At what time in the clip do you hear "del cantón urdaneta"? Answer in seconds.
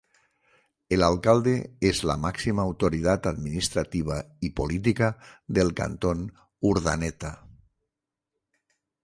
5.45-7.45